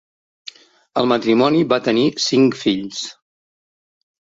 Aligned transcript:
El 1.01 1.09
matrimoni 1.11 1.61
va 1.75 1.79
tenir 1.89 2.07
cinc 2.25 2.59
fills. 2.65 3.05